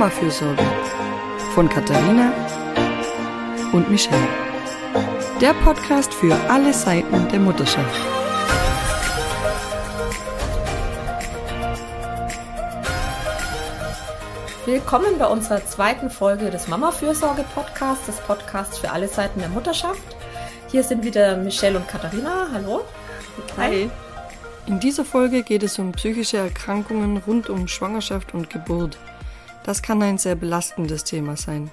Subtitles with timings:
[0.00, 0.64] Mama-Fürsorge
[1.54, 2.32] von Katharina
[3.74, 4.16] und Michelle.
[5.42, 8.00] Der Podcast für alle Seiten der Mutterschaft.
[14.64, 20.16] Willkommen bei unserer zweiten Folge des Mama-Fürsorge-Podcasts, des Podcasts für alle Seiten der Mutterschaft.
[20.70, 22.48] Hier sind wieder Michelle und Katharina.
[22.54, 22.86] Hallo.
[23.58, 23.90] Hi.
[24.64, 28.96] In dieser Folge geht es um psychische Erkrankungen rund um Schwangerschaft und Geburt.
[29.70, 31.70] Das kann ein sehr belastendes Thema sein.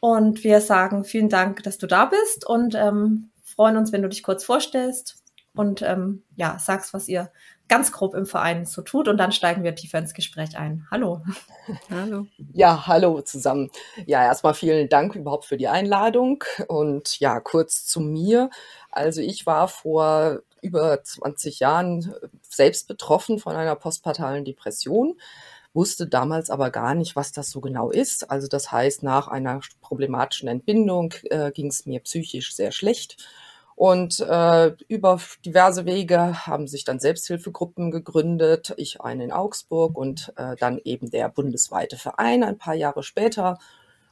[0.00, 4.08] Und wir sagen vielen Dank, dass du da bist und ähm, freuen uns, wenn du
[4.08, 5.18] dich kurz vorstellst
[5.58, 7.30] und ähm, ja, sagst, was ihr
[7.68, 10.86] ganz grob im Verein so tut und dann steigen wir tiefer ins Gespräch ein.
[10.90, 11.22] Hallo.
[11.90, 12.26] Hallo.
[12.52, 13.70] Ja, hallo zusammen.
[14.06, 18.48] Ja, erstmal vielen Dank überhaupt für die Einladung und ja, kurz zu mir.
[18.90, 22.14] Also ich war vor über 20 Jahren
[22.48, 25.16] selbst betroffen von einer postpartalen Depression
[25.74, 28.30] wusste damals aber gar nicht, was das so genau ist.
[28.30, 33.16] Also das heißt, nach einer problematischen Entbindung äh, ging es mir psychisch sehr schlecht.
[33.78, 40.32] Und äh, über diverse Wege haben sich dann Selbsthilfegruppen gegründet, ich eine in Augsburg und
[40.36, 43.60] äh, dann eben der bundesweite Verein ein paar Jahre später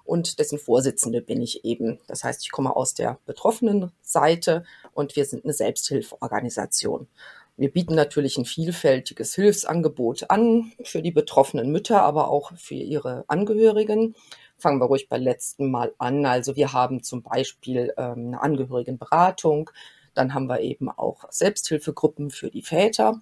[0.05, 1.99] und dessen Vorsitzende bin ich eben.
[2.07, 7.09] Das heißt, ich komme aus der betroffenen Seite und wir sind eine Selbsthilfeorganisation.
[7.57, 13.25] Wir bieten natürlich ein vielfältiges Hilfsangebot an für die betroffenen Mütter, aber auch für ihre
[13.27, 14.15] Angehörigen.
[14.59, 16.25] Fangen wir ruhig beim letzten Mal an.
[16.27, 19.71] Also wir haben zum Beispiel ähm, eine Angehörigenberatung.
[20.15, 23.21] Dann haben wir eben auch Selbsthilfegruppen für die Väter.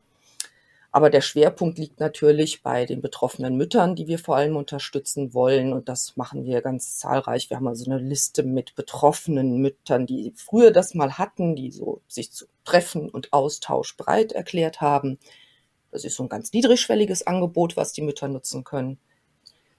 [0.94, 5.72] Aber der Schwerpunkt liegt natürlich bei den betroffenen Müttern, die wir vor allem unterstützen wollen.
[5.72, 7.50] Und das machen wir ganz zahlreich.
[7.50, 12.00] Wir haben also eine Liste mit betroffenen Müttern, die früher das mal hatten, die so
[12.06, 15.18] sich zu Treffen und Austausch breit erklärt haben.
[15.90, 19.00] Das ist so ein ganz niedrigschwelliges Angebot, was die Mütter nutzen können.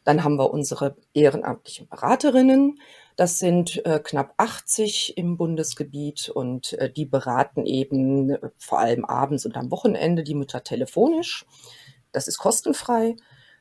[0.05, 2.79] Dann haben wir unsere ehrenamtlichen Beraterinnen.
[3.17, 9.03] Das sind äh, knapp 80 im Bundesgebiet und äh, die beraten eben äh, vor allem
[9.03, 11.45] abends und am Wochenende die Mütter telefonisch.
[12.11, 13.15] Das ist kostenfrei.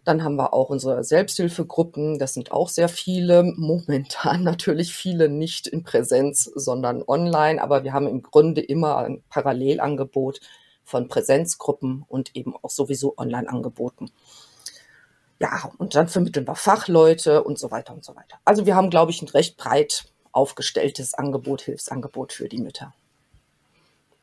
[0.05, 2.19] Dann haben wir auch unsere Selbsthilfegruppen.
[2.19, 3.43] Das sind auch sehr viele.
[3.43, 7.63] Momentan natürlich viele nicht in Präsenz, sondern online.
[7.63, 10.41] Aber wir haben im Grunde immer ein Parallelangebot
[10.85, 14.11] von Präsenzgruppen und eben auch sowieso Online-Angeboten
[15.41, 18.39] ja, und dann vermitteln wir Fachleute und so weiter und so weiter.
[18.45, 22.95] Also wir haben, glaube ich, ein recht breit aufgestelltes Angebot, Hilfsangebot für die Mütter.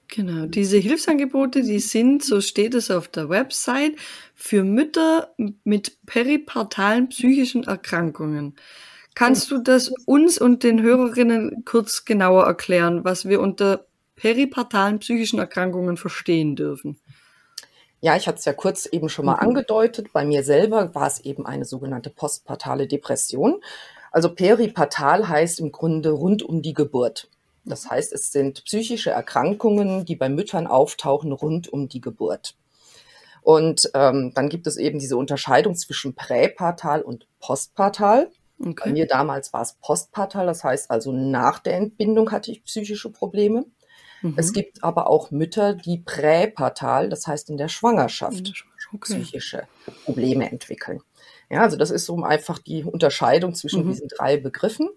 [0.08, 3.94] Genau, diese Hilfsangebote, die sind, so steht es auf der Website,
[4.36, 5.34] für Mütter
[5.64, 8.58] mit peripartalen psychischen Erkrankungen.
[9.16, 13.86] Kannst du das uns und den Hörerinnen kurz genauer erklären, was wir unter
[14.18, 17.00] peripartalen psychischen Erkrankungen verstehen dürfen?
[18.02, 19.50] Ja, ich hatte es ja kurz eben schon mal mhm.
[19.50, 20.12] angedeutet.
[20.12, 23.62] Bei mir selber war es eben eine sogenannte postpartale Depression.
[24.12, 27.30] Also peripartal heißt im Grunde rund um die Geburt.
[27.64, 32.56] Das heißt, es sind psychische Erkrankungen, die bei Müttern auftauchen rund um die Geburt.
[33.44, 38.32] Und ähm, dann gibt es eben diese Unterscheidung zwischen präpartal und postpartal.
[38.60, 38.74] Okay.
[38.86, 43.12] Bei mir damals war es postpartal, das heißt also nach der Entbindung hatte ich psychische
[43.12, 43.66] Probleme.
[44.22, 44.34] Mhm.
[44.38, 49.00] Es gibt aber auch Mütter, die präpartal, das heißt in der Schwangerschaft, okay.
[49.02, 49.68] psychische
[50.06, 51.02] Probleme entwickeln.
[51.50, 53.90] Ja, also das ist so einfach die Unterscheidung zwischen mhm.
[53.92, 54.90] diesen drei Begriffen.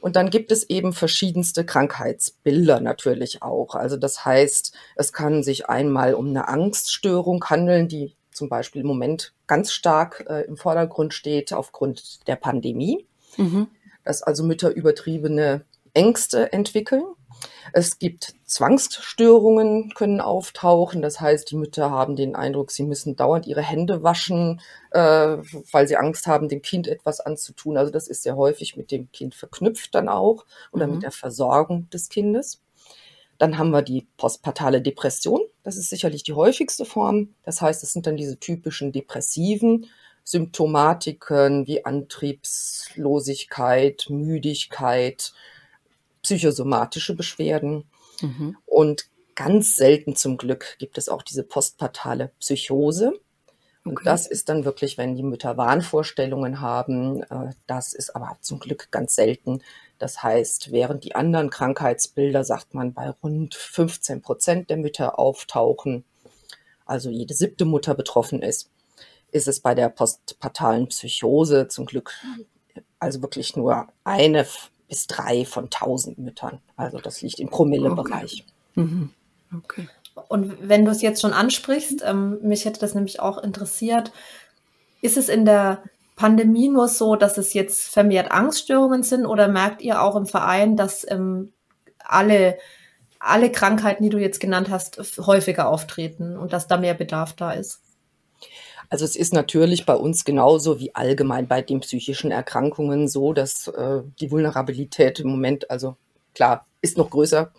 [0.00, 3.74] Und dann gibt es eben verschiedenste Krankheitsbilder natürlich auch.
[3.74, 8.88] Also das heißt, es kann sich einmal um eine Angststörung handeln, die zum Beispiel im
[8.88, 13.06] Moment ganz stark äh, im Vordergrund steht aufgrund der Pandemie.
[13.36, 13.68] Mhm.
[14.04, 17.04] Dass also Mütter übertriebene Ängste entwickeln.
[17.72, 21.02] Es gibt Zwangsstörungen, können auftauchen.
[21.02, 24.60] Das heißt, die Mütter haben den Eindruck, sie müssen dauernd ihre Hände waschen,
[24.90, 25.36] äh,
[25.72, 27.76] weil sie Angst haben, dem Kind etwas anzutun.
[27.76, 30.94] Also das ist sehr häufig mit dem Kind verknüpft dann auch oder mhm.
[30.94, 32.62] mit der Versorgung des Kindes.
[33.38, 35.40] Dann haben wir die postpartale Depression.
[35.62, 37.34] Das ist sicherlich die häufigste Form.
[37.42, 39.86] Das heißt, es sind dann diese typischen depressiven
[40.24, 45.32] Symptomatiken wie Antriebslosigkeit, Müdigkeit,
[46.22, 47.84] psychosomatische Beschwerden.
[48.20, 48.56] Mhm.
[48.66, 53.20] Und ganz selten zum Glück gibt es auch diese postpartale Psychose.
[53.84, 54.04] Und okay.
[54.04, 57.22] das ist dann wirklich, wenn die Mütter Wahnvorstellungen haben.
[57.22, 59.62] Äh, das ist aber zum Glück ganz selten.
[59.98, 66.04] Das heißt, während die anderen Krankheitsbilder, sagt man, bei rund 15 Prozent der Mütter auftauchen,
[66.84, 68.70] also jede siebte Mutter betroffen ist,
[69.30, 72.12] ist es bei der postpartalen Psychose zum Glück
[73.00, 74.46] also wirklich nur eine
[74.90, 76.60] bis drei von tausend Müttern.
[76.76, 78.44] Also das liegt im Promillebereich.
[78.76, 78.82] Okay.
[78.82, 79.10] Mhm.
[79.56, 79.88] okay.
[80.28, 84.12] Und wenn du es jetzt schon ansprichst, ähm, mich hätte das nämlich auch interessiert,
[85.00, 85.82] ist es in der
[86.16, 90.76] Pandemie nur so, dass es jetzt vermehrt Angststörungen sind oder merkt ihr auch im Verein,
[90.76, 91.52] dass ähm,
[92.04, 92.58] alle,
[93.20, 97.52] alle Krankheiten, die du jetzt genannt hast, häufiger auftreten und dass da mehr Bedarf da
[97.52, 97.80] ist?
[98.90, 103.68] Also es ist natürlich bei uns genauso wie allgemein bei den psychischen Erkrankungen so, dass
[103.68, 105.96] äh, die Vulnerabilität im Moment, also
[106.34, 107.52] klar, ist noch größer.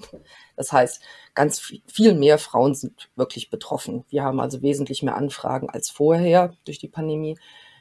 [0.57, 1.01] Das heißt,
[1.33, 4.03] ganz viel mehr Frauen sind wirklich betroffen.
[4.09, 7.37] Wir haben also wesentlich mehr Anfragen als vorher durch die Pandemie.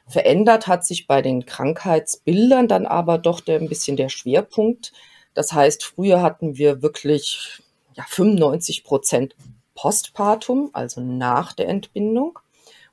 [0.07, 4.93] Verändert hat sich bei den Krankheitsbildern dann aber doch der, ein bisschen der Schwerpunkt.
[5.35, 7.63] Das heißt, früher hatten wir wirklich
[7.95, 9.35] ja, 95 Prozent
[9.75, 12.39] Postpartum, also nach der Entbindung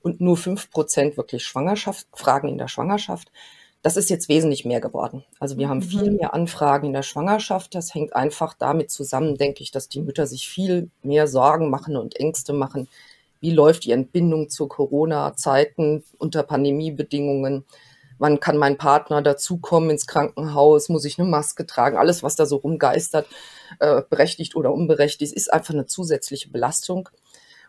[0.01, 3.31] und nur fünf Prozent wirklich Schwangerschaft, Fragen in der Schwangerschaft.
[3.83, 5.23] Das ist jetzt wesentlich mehr geworden.
[5.39, 6.17] Also wir haben viel mhm.
[6.17, 7.75] mehr Anfragen in der Schwangerschaft.
[7.75, 11.95] Das hängt einfach damit zusammen, denke ich, dass die Mütter sich viel mehr Sorgen machen
[11.95, 12.89] und Ängste machen.
[13.39, 17.65] Wie läuft die Entbindung zu Corona-Zeiten unter Pandemiebedingungen?
[18.19, 20.89] Wann kann mein Partner dazukommen ins Krankenhaus?
[20.89, 21.97] Muss ich eine Maske tragen?
[21.97, 23.27] Alles, was da so rumgeistert,
[23.79, 27.09] äh, berechtigt oder unberechtigt, ist einfach eine zusätzliche Belastung.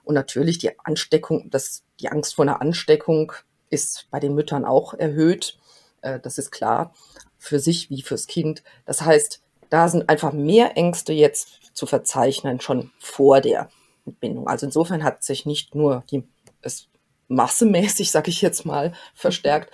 [0.04, 3.32] Und natürlich die Ansteckung, das, die Angst vor einer Ansteckung
[3.70, 5.58] ist bei den Müttern auch erhöht.
[6.00, 6.94] Äh, das ist klar,
[7.38, 8.62] für sich wie fürs Kind.
[8.86, 13.68] Das heißt, da sind einfach mehr Ängste jetzt zu verzeichnen, schon vor der
[14.06, 14.48] Entbindung.
[14.48, 16.24] Also insofern hat sich nicht nur die,
[16.62, 16.88] es
[17.28, 19.72] massemäßig, sage ich jetzt mal, verstärkt,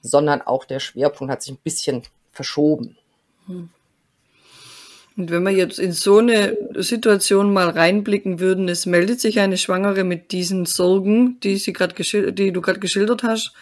[0.00, 2.02] sondern auch der Schwerpunkt hat sich ein bisschen
[2.32, 2.96] verschoben.
[3.46, 3.70] Hm.
[5.16, 9.58] Und wenn wir jetzt in so eine Situation mal reinblicken würden, es meldet sich eine
[9.58, 11.94] Schwangere mit diesen Sorgen, die sie gerade
[12.32, 13.52] die du gerade geschildert hast.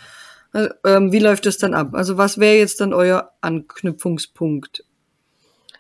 [0.53, 1.91] Äh, ähm, wie läuft das dann ab?
[1.93, 4.85] Also was wäre jetzt dann euer Anknüpfungspunkt?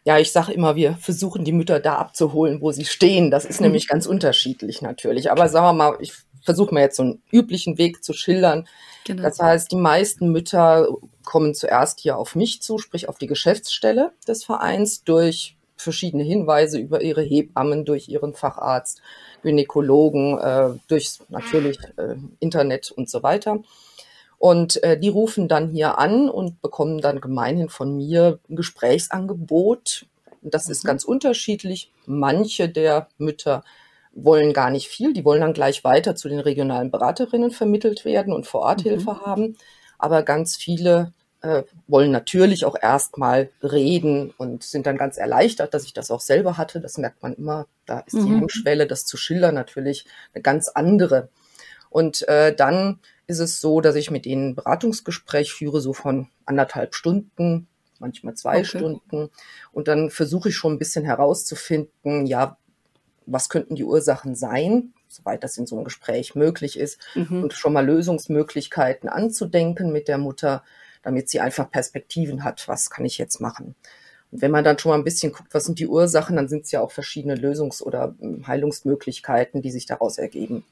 [0.05, 3.31] Ja, ich sage immer, wir versuchen die Mütter da abzuholen, wo sie stehen.
[3.31, 3.66] Das ist mhm.
[3.66, 5.31] nämlich ganz unterschiedlich natürlich.
[5.31, 8.66] Aber sagen wir mal, ich versuche mal jetzt so einen üblichen Weg zu schildern.
[9.05, 9.23] Genau.
[9.23, 10.88] Das heißt, die meisten Mütter
[11.25, 16.78] kommen zuerst hier auf mich zu, sprich auf die Geschäftsstelle des Vereins durch verschiedene Hinweise
[16.78, 19.02] über ihre Hebammen, durch ihren Facharzt,
[19.42, 23.60] Gynäkologen, äh, durch natürlich äh, Internet und so weiter.
[24.38, 30.06] Und äh, die rufen dann hier an und bekommen dann gemeinhin von mir ein Gesprächsangebot.
[30.40, 30.72] Das mhm.
[30.72, 31.92] ist ganz unterschiedlich.
[32.06, 33.62] Manche der Mütter
[34.12, 38.32] wollen gar nicht viel, die wollen dann gleich weiter zu den regionalen Beraterinnen vermittelt werden
[38.32, 38.90] und vor Ort mhm.
[38.90, 39.56] Hilfe haben.
[39.98, 41.12] Aber ganz viele
[41.42, 46.20] äh, wollen natürlich auch erstmal reden und sind dann ganz erleichtert, dass ich das auch
[46.20, 46.81] selber hatte.
[46.81, 47.66] Das merkt man immer.
[47.87, 48.26] Da ist mhm.
[48.26, 51.28] die Hemmschwelle, das zu schildern, natürlich eine ganz andere.
[51.88, 56.28] Und äh, dann ist es so, dass ich mit ihnen ein Beratungsgespräch führe, so von
[56.46, 58.64] anderthalb Stunden, manchmal zwei okay.
[58.64, 59.31] Stunden.
[59.72, 62.56] Und dann versuche ich schon ein bisschen herauszufinden, ja,
[63.26, 67.44] was könnten die Ursachen sein, soweit das in so einem Gespräch möglich ist, mhm.
[67.44, 70.64] und schon mal Lösungsmöglichkeiten anzudenken mit der Mutter
[71.02, 73.75] damit sie einfach Perspektiven hat, was kann ich jetzt machen.
[74.31, 76.64] Und wenn man dann schon mal ein bisschen guckt, was sind die Ursachen, dann sind
[76.64, 80.64] es ja auch verschiedene Lösungs- oder hm, Heilungsmöglichkeiten, die sich daraus ergeben.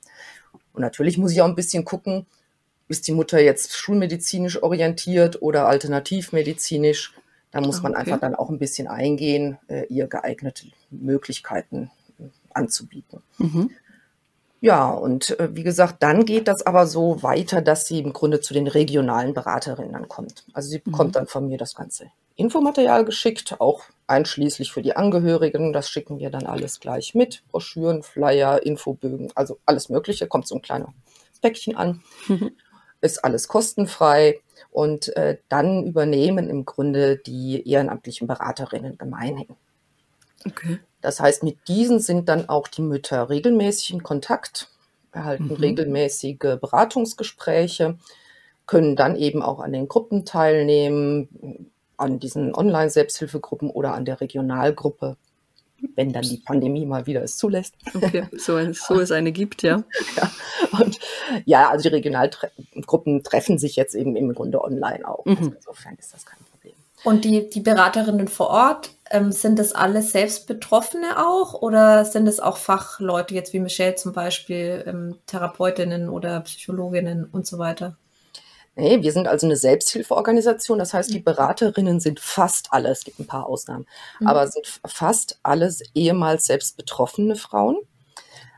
[0.72, 2.26] Und natürlich muss ich auch ein bisschen gucken,
[2.88, 7.14] ist die Mutter jetzt schulmedizinisch orientiert oder alternativmedizinisch?
[7.50, 8.00] Da muss man okay.
[8.00, 13.22] einfach dann auch ein bisschen eingehen, äh, ihr geeignete Möglichkeiten hm, anzubieten.
[13.38, 13.70] Mhm.
[14.60, 18.40] Ja, und äh, wie gesagt, dann geht das aber so weiter, dass sie im Grunde
[18.40, 20.44] zu den regionalen Beraterinnen dann kommt.
[20.52, 21.12] Also sie bekommt mhm.
[21.12, 25.72] dann von mir das ganze Infomaterial geschickt, auch einschließlich für die Angehörigen.
[25.72, 27.42] Das schicken wir dann alles gleich mit.
[27.50, 30.26] Broschüren, Flyer, Infobögen, also alles Mögliche.
[30.26, 30.92] Kommt so ein kleiner
[31.40, 32.02] Päckchen an.
[32.26, 32.52] Mhm.
[33.00, 34.40] Ist alles kostenfrei.
[34.70, 39.48] Und äh, dann übernehmen im Grunde die ehrenamtlichen Beraterinnen gemeinhin.
[40.46, 40.78] Okay.
[41.00, 44.68] Das heißt, mit diesen sind dann auch die Mütter regelmäßig in Kontakt,
[45.12, 45.52] erhalten mhm.
[45.52, 47.96] regelmäßige Beratungsgespräche,
[48.66, 55.16] können dann eben auch an den Gruppen teilnehmen, an diesen Online-Selbsthilfegruppen oder an der Regionalgruppe,
[55.94, 57.74] wenn dann die Pandemie mal wieder es zulässt.
[57.94, 59.82] Okay, so, ein, so es eine gibt, ja.
[60.16, 60.30] ja.
[60.78, 60.98] Und
[61.44, 65.24] ja, also die Regionalgruppen treffen sich jetzt eben im Grunde online auch.
[65.24, 65.36] Mhm.
[65.36, 66.47] Also insofern ist das kein Problem.
[67.04, 72.26] Und die, die Beraterinnen vor Ort, ähm, sind das alles selbst Betroffene auch oder sind
[72.26, 77.96] es auch Fachleute, jetzt wie Michelle zum Beispiel, ähm, Therapeutinnen oder Psychologinnen und so weiter?
[78.74, 80.78] Nee, wir sind also eine Selbsthilfeorganisation.
[80.78, 81.24] Das heißt, die mhm.
[81.24, 83.86] Beraterinnen sind fast alle, es gibt ein paar Ausnahmen,
[84.20, 84.28] mhm.
[84.28, 87.76] aber sind fast alles ehemals selbst betroffene Frauen.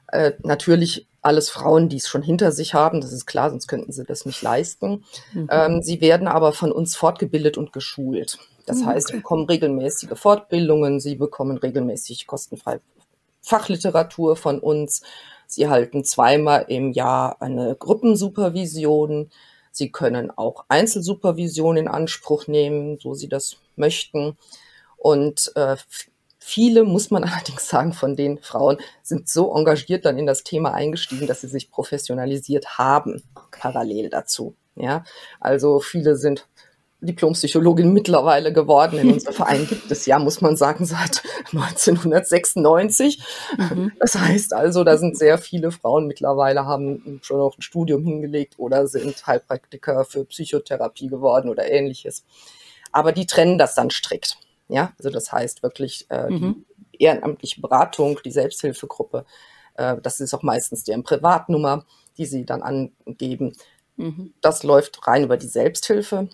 [0.09, 3.93] Äh, natürlich alles Frauen, die es schon hinter sich haben, das ist klar, sonst könnten
[3.93, 5.05] sie das nicht leisten.
[5.33, 5.49] Mhm.
[5.50, 8.39] Ähm, sie werden aber von uns fortgebildet und geschult.
[8.67, 12.81] Das mhm, heißt, sie bekommen regelmäßige Fortbildungen, sie bekommen regelmäßig kostenfrei
[13.43, 15.03] Fachliteratur von uns.
[15.47, 19.31] Sie halten zweimal im Jahr eine Gruppensupervision.
[19.73, 24.37] Sie können auch Einzelsupervision in Anspruch nehmen, so sie das möchten.
[24.97, 25.77] Und äh,
[26.40, 30.75] viele, muss man allerdings sagen, von den Frauen sind so engagiert dann in das Thema
[30.75, 34.54] eingestiegen, dass sie sich professionalisiert haben, parallel dazu.
[34.75, 35.04] Ja,
[35.40, 36.47] also viele sind
[37.02, 38.99] Diplompsychologin mittlerweile geworden.
[38.99, 43.23] In unserem Verein gibt es ja, muss man sagen, seit 1996.
[43.56, 43.92] Mhm.
[43.99, 48.54] Das heißt also, da sind sehr viele Frauen mittlerweile, haben schon noch ein Studium hingelegt
[48.59, 52.25] oder sind Heilpraktiker für Psychotherapie geworden oder ähnliches.
[52.92, 54.37] Aber die trennen das dann strikt.
[54.71, 56.65] Ja, also das heißt wirklich äh, mhm.
[56.93, 59.25] die ehrenamtliche Beratung, die Selbsthilfegruppe,
[59.75, 61.85] äh, das ist auch meistens deren Privatnummer,
[62.19, 63.57] die sie dann angeben.
[63.97, 64.35] Mhm.
[64.41, 66.29] Das läuft rein über die Selbsthilfe.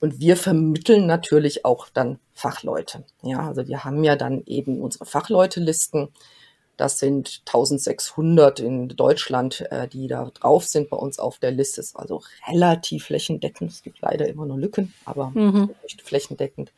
[0.00, 3.04] Und wir vermitteln natürlich auch dann Fachleute.
[3.22, 6.08] Ja, also wir haben ja dann eben unsere Fachleutelisten.
[6.76, 11.80] Das sind 1600 in Deutschland, äh, die da drauf sind bei uns auf der Liste.
[11.80, 13.72] Ist also relativ flächendeckend.
[13.72, 15.70] Es gibt leider immer nur Lücken, aber mhm.
[15.82, 16.72] nicht flächendeckend.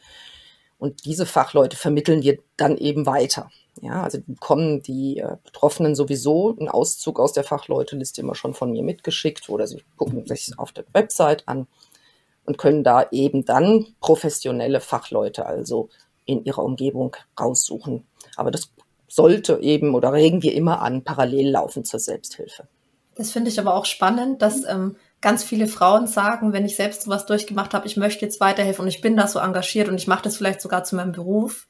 [0.81, 3.51] Und diese Fachleute vermitteln wir dann eben weiter.
[3.83, 8.73] Ja, also bekommen die äh, Betroffenen sowieso einen Auszug aus der Fachleuteliste immer schon von
[8.73, 11.67] mir mitgeschickt oder sie gucken sich auf der Website an
[12.47, 15.89] und können da eben dann professionelle Fachleute also
[16.25, 18.07] in ihrer Umgebung raussuchen.
[18.37, 18.73] Aber das
[19.07, 22.69] sollte eben oder regen wir immer an, parallel laufen zur Selbsthilfe.
[23.17, 27.03] Das finde ich aber auch spannend, dass ähm, ganz viele Frauen sagen, wenn ich selbst
[27.03, 30.07] sowas durchgemacht habe, ich möchte jetzt weiterhelfen und ich bin da so engagiert und ich
[30.07, 31.67] mache das vielleicht sogar zu meinem Beruf.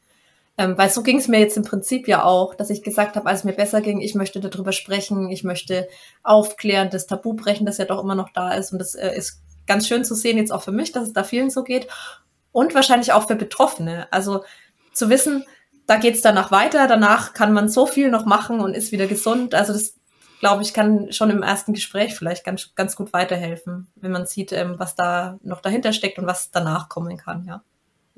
[0.57, 3.29] Ähm, weil so ging es mir jetzt im Prinzip ja auch, dass ich gesagt habe,
[3.29, 5.89] als es mir besser ging, ich möchte darüber sprechen, ich möchte
[6.23, 8.73] aufklären, das Tabu brechen, das ja doch immer noch da ist.
[8.73, 11.25] Und das äh, ist ganz schön zu sehen, jetzt auch für mich, dass es da
[11.25, 11.89] vielen so geht.
[12.53, 14.09] Und wahrscheinlich auch für Betroffene.
[14.13, 14.45] Also
[14.93, 15.45] zu wissen,
[15.87, 19.07] da geht es danach weiter, danach kann man so viel noch machen und ist wieder
[19.07, 19.55] gesund.
[19.55, 19.95] Also das,
[20.41, 24.53] glaube ich, kann schon im ersten Gespräch vielleicht ganz, ganz gut weiterhelfen, wenn man sieht,
[24.53, 27.63] ähm, was da noch dahinter steckt und was danach kommen kann, ja.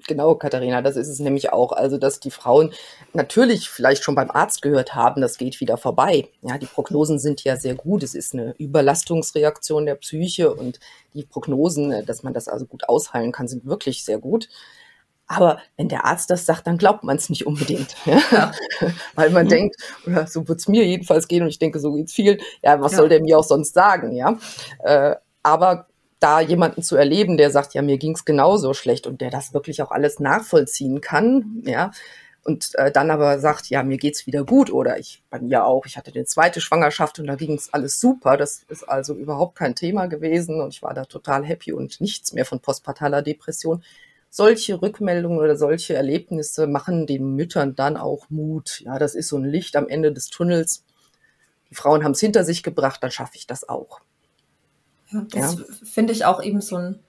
[0.09, 1.71] Genau, Katharina, das ist es nämlich auch.
[1.73, 2.73] Also, dass die Frauen
[3.13, 6.29] natürlich vielleicht schon beim Arzt gehört haben, das geht wieder vorbei.
[6.41, 8.03] Ja, die Prognosen sind ja sehr gut.
[8.03, 10.81] Es ist eine Überlastungsreaktion der Psyche und
[11.15, 14.49] die Prognosen, dass man das also gut ausheilen kann, sind wirklich sehr gut.
[15.33, 17.95] Aber wenn der Arzt das sagt, dann glaubt man es nicht unbedingt.
[18.05, 18.53] Ja?
[19.15, 19.51] Weil man mhm.
[19.51, 22.39] denkt, oder so wird es mir jedenfalls gehen und ich denke, so geht es vielen,
[22.63, 22.99] ja, was ja.
[22.99, 24.39] soll der mir auch sonst sagen, ja?
[24.83, 25.87] Äh, aber
[26.19, 29.83] da jemanden zu erleben, der sagt, ja, mir ging's genauso schlecht und der das wirklich
[29.83, 31.91] auch alles nachvollziehen kann, ja,
[32.45, 35.87] und äh, dann aber sagt, ja, mir geht's wieder gut oder ich bei mir auch,
[35.87, 39.75] ich hatte eine zweite Schwangerschaft und da ging's alles super, das ist also überhaupt kein
[39.75, 43.83] Thema gewesen und ich war da total happy und nichts mehr von postpartaler Depression.
[44.35, 48.81] Solche Rückmeldungen oder solche Erlebnisse machen den Müttern dann auch Mut.
[48.81, 50.87] Ja, das ist so ein Licht am Ende des Tunnels.
[51.69, 54.01] Die Frauen haben es hinter sich gebracht, dann schaffe ich das auch.
[55.11, 55.65] Das ja.
[55.85, 57.01] finde ich auch eben so ein,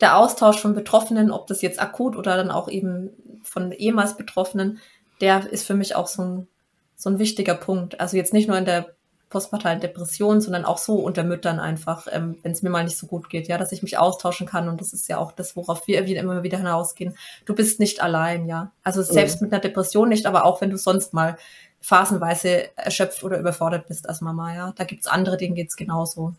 [0.00, 3.10] der Austausch von Betroffenen, ob das jetzt akut oder dann auch eben
[3.42, 4.78] von ehemals Betroffenen,
[5.20, 6.48] der ist für mich auch so ein,
[6.96, 8.00] so ein wichtiger Punkt.
[8.00, 8.94] Also jetzt nicht nur in der
[9.30, 13.06] postpartalen Depression, sondern auch so unter Müttern einfach, ähm, wenn es mir mal nicht so
[13.06, 15.86] gut geht, ja, dass ich mich austauschen kann und das ist ja auch das, worauf
[15.86, 17.16] wir immer wieder hinausgehen.
[17.46, 18.72] Du bist nicht allein, ja.
[18.82, 19.46] Also selbst mhm.
[19.46, 21.36] mit einer Depression nicht, aber auch wenn du sonst mal
[21.80, 24.72] phasenweise erschöpft oder überfordert bist als Mama, ja.
[24.76, 26.34] Da gibt's andere, denen geht's genauso.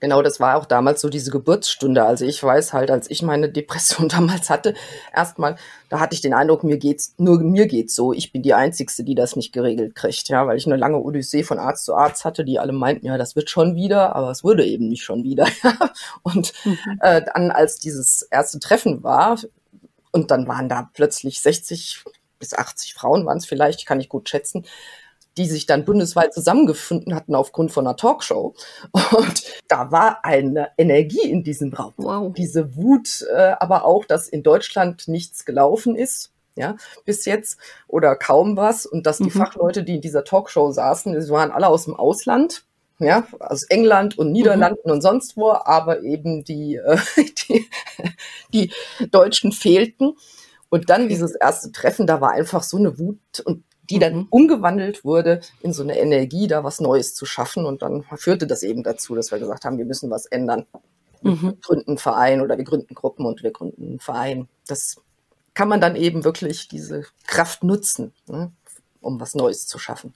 [0.00, 2.04] Genau, das war auch damals so diese Geburtsstunde.
[2.04, 4.74] Also ich weiß halt, als ich meine Depression damals hatte,
[5.14, 5.56] erstmal,
[5.88, 8.12] da hatte ich den Eindruck, mir geht's, nur mir geht's so.
[8.12, 11.42] Ich bin die Einzigste, die das nicht geregelt kriegt, ja, weil ich eine lange Odyssee
[11.42, 14.44] von Arzt zu Arzt hatte, die alle meinten, ja, das wird schon wieder, aber es
[14.44, 15.46] wurde eben nicht schon wieder.
[16.22, 16.78] und mhm.
[17.00, 19.38] äh, dann, als dieses erste Treffen war,
[20.12, 22.04] und dann waren da plötzlich 60
[22.38, 24.64] bis 80 Frauen waren es vielleicht, kann ich gut schätzen,
[25.38, 28.54] die sich dann bundesweit zusammengefunden hatten aufgrund von einer Talkshow.
[28.92, 31.94] Und da war eine Energie in diesem Raum.
[31.96, 32.34] Wow.
[32.36, 36.32] Diese Wut, äh, aber auch, dass in Deutschland nichts gelaufen ist.
[36.56, 39.30] Ja, bis jetzt oder kaum was und dass die mhm.
[39.30, 42.64] Fachleute, die in dieser Talkshow saßen, die waren alle aus dem Ausland,
[42.98, 44.90] ja, aus England und Niederlanden mhm.
[44.94, 46.98] und sonst wo, aber eben die, äh,
[47.48, 47.70] die,
[48.52, 48.72] die
[49.12, 50.16] Deutschen fehlten.
[50.68, 54.26] Und dann dieses erste Treffen, da war einfach so eine Wut und die dann mhm.
[54.30, 57.66] umgewandelt wurde in so eine Energie, da was Neues zu schaffen.
[57.66, 60.66] Und dann führte das eben dazu, dass wir gesagt haben, wir müssen was ändern.
[61.22, 61.42] Mhm.
[61.42, 64.48] Wir gründen einen Verein oder wir gründen Gruppen und wir gründen einen Verein.
[64.66, 64.96] Das
[65.54, 68.52] kann man dann eben wirklich diese Kraft nutzen, ne,
[69.00, 70.12] um was Neues zu schaffen.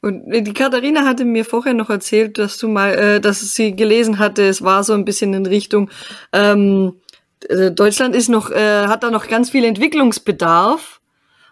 [0.00, 4.18] Und die Katharina hatte mir vorher noch erzählt, dass du mal, äh, dass sie gelesen
[4.18, 5.90] hatte, es war so ein bisschen in Richtung,
[6.32, 7.00] ähm,
[7.48, 11.03] äh, Deutschland ist noch, äh, hat da noch ganz viel Entwicklungsbedarf, äh,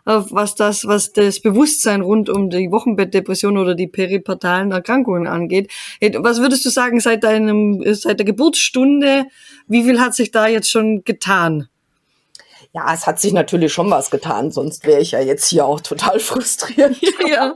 [0.04, 5.70] was das, was das Bewusstsein rund um die Wochenbettdepression oder die peripartalen Erkrankungen angeht.
[6.18, 9.26] Was würdest du sagen seit deinem, seit der Geburtsstunde?
[9.68, 11.68] Wie viel hat sich da jetzt schon getan?
[12.74, 15.80] Ja, es hat sich natürlich schon was getan, sonst wäre ich ja jetzt hier auch
[15.80, 16.96] total frustriert.
[17.28, 17.54] Ja.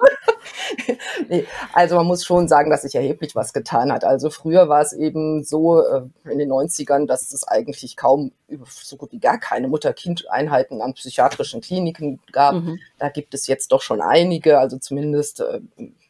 [1.29, 4.05] nee, also man muss schon sagen, dass sich erheblich was getan hat.
[4.05, 8.33] Also früher war es eben so äh, in den 90ern, dass es eigentlich kaum
[8.69, 12.55] so gut wie gar keine Mutter-Kind-Einheiten an psychiatrischen Kliniken gab.
[12.55, 12.79] Mhm.
[12.99, 15.61] Da gibt es jetzt doch schon einige, also zumindest äh,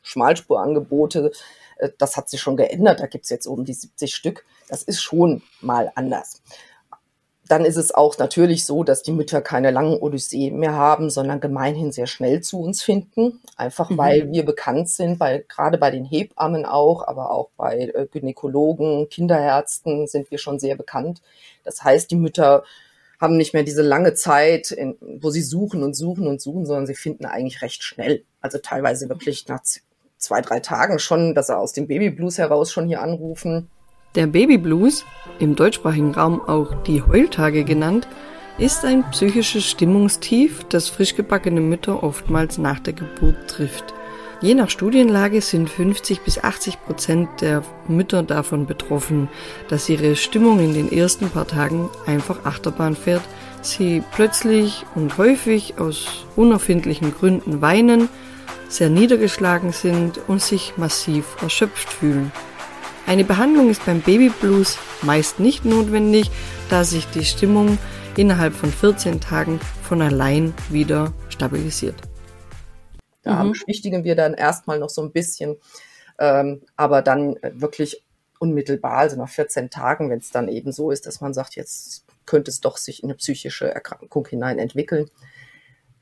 [0.03, 1.33] Schmalspurangebote.
[1.79, 3.01] Äh, das hat sich schon geändert.
[3.01, 4.45] Da gibt es jetzt um die 70 Stück.
[4.69, 6.43] Das ist schon mal anders
[7.49, 11.41] dann ist es auch natürlich so, dass die Mütter keine langen Odysseen mehr haben, sondern
[11.41, 13.41] gemeinhin sehr schnell zu uns finden.
[13.57, 13.99] Einfach mhm.
[13.99, 19.09] weil wir bekannt sind, bei, gerade bei den Hebammen auch, aber auch bei äh, Gynäkologen,
[19.09, 21.23] Kinderärzten sind wir schon sehr bekannt.
[21.65, 22.65] Das heißt, die Mütter
[23.21, 26.87] haben nicht mehr diese lange Zeit, in, wo sie suchen und suchen und suchen, sondern
[26.87, 28.25] sie finden eigentlich recht schnell.
[28.41, 29.62] Also teilweise wirklich nach
[30.19, 33.71] zwei, drei Tagen schon, dass sie aus dem Babyblues heraus schon hier anrufen
[34.16, 35.04] der Babyblues,
[35.38, 38.08] im deutschsprachigen Raum auch die Heultage genannt,
[38.58, 43.92] ist ein psychisches Stimmungstief, das frischgebackene Mütter oftmals nach der Geburt trifft.
[44.40, 49.28] Je nach Studienlage sind 50 bis 80 Prozent der Mütter davon betroffen,
[49.68, 53.23] dass ihre Stimmung in den ersten paar Tagen einfach Achterbahn fährt,
[53.62, 58.08] sie plötzlich und häufig aus unerfindlichen Gründen weinen,
[58.68, 62.32] sehr niedergeschlagen sind und sich massiv erschöpft fühlen.
[63.07, 66.29] Eine Behandlung ist beim Babyblues meist nicht notwendig,
[66.69, 67.79] da sich die Stimmung
[68.17, 71.95] innerhalb von 14 Tagen von allein wieder stabilisiert.
[73.23, 73.51] Da mhm.
[73.51, 75.55] beschwichtigen wir dann erstmal noch so ein bisschen,
[76.19, 78.03] ähm, aber dann wirklich
[78.40, 82.05] unmittelbar, also nach 14 Tagen, wenn es dann eben so ist, dass man sagt, jetzt
[82.25, 85.09] könnte es doch sich in eine psychische Erkrankung hinein entwickeln,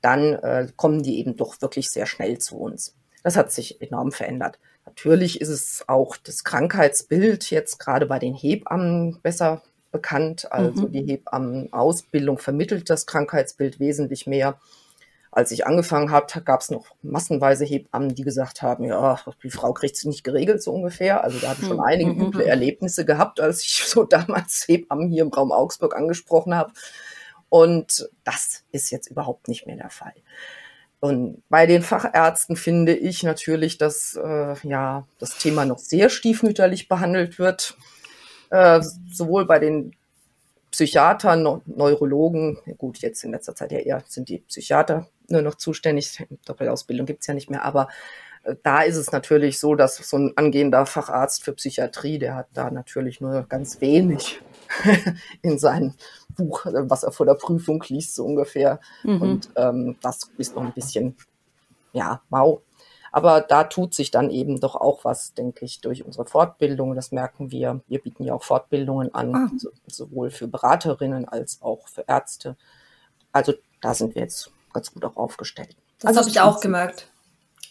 [0.00, 2.96] dann äh, kommen die eben doch wirklich sehr schnell zu uns.
[3.22, 4.58] Das hat sich enorm verändert.
[4.84, 10.52] Natürlich ist es auch das Krankheitsbild jetzt gerade bei den Hebammen besser bekannt.
[10.52, 10.92] Also mhm.
[10.92, 14.58] die Hebammenausbildung vermittelt das Krankheitsbild wesentlich mehr.
[15.30, 19.72] Als ich angefangen habe, gab es noch massenweise Hebammen, die gesagt haben, ja, die Frau
[19.72, 21.24] kriegt es nicht geregelt, so ungefähr.
[21.24, 21.82] Also da habe ich schon mhm.
[21.84, 22.20] einige mhm.
[22.26, 26.72] üble Erlebnisse gehabt, als ich so damals Hebammen hier im Raum Augsburg angesprochen habe.
[27.48, 30.14] Und das ist jetzt überhaupt nicht mehr der Fall.
[31.04, 36.88] Und bei den Fachärzten finde ich natürlich, dass äh, ja das Thema noch sehr stiefmütterlich
[36.88, 37.76] behandelt wird.
[38.48, 38.80] Äh,
[39.12, 39.94] sowohl bei den
[40.70, 46.26] Psychiatern, Neurologen, gut, jetzt in letzter Zeit ja eher sind die Psychiater nur noch zuständig.
[46.46, 47.88] Doppelausbildung gibt's ja nicht mehr, aber
[48.44, 52.46] äh, da ist es natürlich so, dass so ein angehender Facharzt für Psychiatrie, der hat
[52.54, 54.40] da natürlich nur ganz wenig
[55.42, 55.94] in sein
[56.36, 58.80] Buch, was er vor der Prüfung liest, so ungefähr.
[59.02, 59.22] Mhm.
[59.22, 61.16] Und ähm, das ist noch ein bisschen,
[61.92, 62.62] ja, mau.
[63.12, 66.96] Aber da tut sich dann eben doch auch was, denke ich, durch unsere Fortbildung.
[66.96, 67.80] Das merken wir.
[67.86, 69.50] Wir bieten ja auch Fortbildungen an, ah.
[69.56, 72.56] so, sowohl für Beraterinnen als auch für Ärzte.
[73.30, 75.76] Also da sind wir jetzt ganz gut auch aufgestellt.
[76.00, 77.06] Das also habe ich auch gemerkt.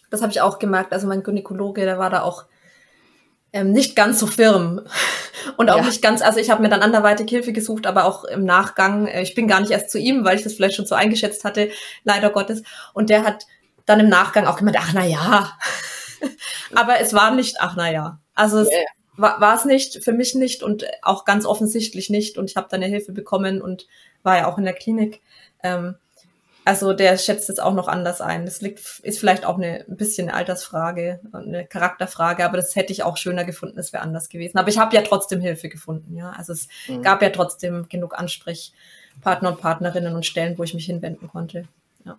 [0.10, 0.94] Das habe ich auch gemerkt.
[0.94, 2.46] Also mein Gynäkologe, der war da auch
[3.54, 4.82] ähm, nicht ganz so firm
[5.58, 5.86] und auch ja.
[5.86, 9.22] nicht ganz, also ich habe mir dann anderweitig Hilfe gesucht, aber auch im Nachgang, äh,
[9.22, 11.70] ich bin gar nicht erst zu ihm, weil ich das vielleicht schon so eingeschätzt hatte,
[12.04, 12.64] leider Gottes.
[12.94, 13.46] Und der hat
[13.86, 15.52] dann im Nachgang auch gemeint, ach na ja.
[16.76, 18.20] aber es war nicht, ach na ja.
[18.34, 18.82] Also es yeah.
[19.18, 22.40] war, war es nicht, für mich nicht und auch ganz offensichtlich nicht.
[22.40, 23.86] Und ich habe dann eine Hilfe bekommen und
[24.24, 25.22] war ja auch in der Klinik.
[25.62, 25.96] Ähm,
[26.66, 28.46] also der schätzt es auch noch anders ein.
[28.46, 32.94] Das liegt, ist vielleicht auch eine ein bisschen eine Altersfrage, eine Charakterfrage, aber das hätte
[32.94, 34.58] ich auch schöner gefunden, es wäre anders gewesen.
[34.58, 36.32] Aber ich habe ja trotzdem Hilfe gefunden, ja.
[36.32, 37.02] Also es mhm.
[37.02, 41.68] gab ja trotzdem genug Ansprechpartner und Partnerinnen und Stellen, wo ich mich hinwenden konnte.
[42.06, 42.18] Ja,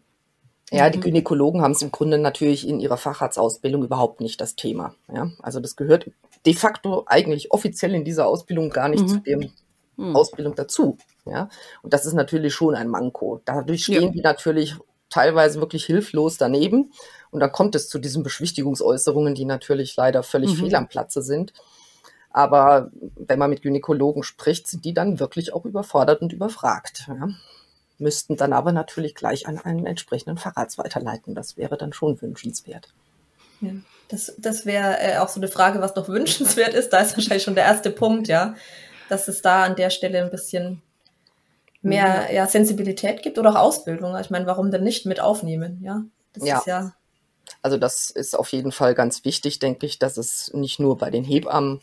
[0.70, 1.02] ja die mhm.
[1.02, 4.94] Gynäkologen haben es im Grunde natürlich in ihrer Facharztausbildung überhaupt nicht das Thema.
[5.12, 5.30] Ja?
[5.42, 6.10] Also das gehört
[6.44, 9.08] de facto eigentlich offiziell in dieser Ausbildung gar nicht mhm.
[9.08, 9.52] zu dem
[9.96, 10.16] mhm.
[10.16, 10.98] Ausbildung dazu.
[11.26, 11.48] Ja,
[11.82, 13.40] und das ist natürlich schon ein Manko.
[13.44, 14.10] Dadurch stehen ja.
[14.10, 14.76] die natürlich
[15.10, 16.92] teilweise wirklich hilflos daneben.
[17.30, 20.56] Und dann kommt es zu diesen Beschwichtigungsäußerungen, die natürlich leider völlig mhm.
[20.66, 21.52] fehl am Platze sind.
[22.30, 27.06] Aber wenn man mit Gynäkologen spricht, sind die dann wirklich auch überfordert und überfragt.
[27.08, 27.28] Ja?
[27.98, 31.36] Müssten dann aber natürlich gleich an einen entsprechenden Facharzt weiterleiten.
[31.36, 32.92] Das wäre dann schon wünschenswert.
[33.60, 33.70] Ja,
[34.08, 36.92] das das wäre äh, auch so eine Frage, was noch wünschenswert ist.
[36.92, 38.56] Da ist wahrscheinlich schon der erste Punkt, ja,
[39.08, 40.82] dass es da an der Stelle ein bisschen
[41.82, 44.16] mehr ja, Sensibilität gibt oder auch Ausbildung.
[44.18, 45.80] Ich meine, warum denn nicht mit aufnehmen?
[45.82, 46.58] Ja, das ja.
[46.58, 46.92] ist ja.
[47.62, 51.10] Also das ist auf jeden Fall ganz wichtig, denke ich, dass es nicht nur bei
[51.10, 51.80] den Hebammen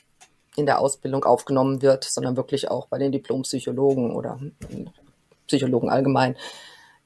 [0.56, 4.40] in der Ausbildung aufgenommen wird, sondern wirklich auch bei den Diplompsychologen oder
[5.48, 6.36] Psychologen allgemein,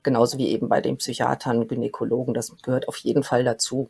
[0.04, 2.34] genauso wie eben bei den Psychiatern, Gynäkologen.
[2.34, 3.90] Das gehört auf jeden Fall dazu.